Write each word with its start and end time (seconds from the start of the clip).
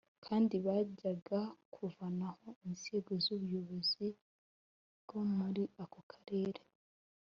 kandi 0.25 0.53
byajyaga 0.63 1.39
kuvanaho 1.73 2.47
inzego 2.67 3.11
z’ubuyobozi 3.23 4.07
bwo 5.01 5.19
muri 5.35 5.63
ako 5.83 6.01
karere 6.11 6.61